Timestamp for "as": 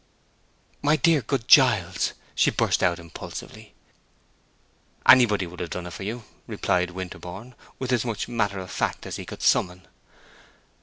7.91-8.03, 9.05-9.17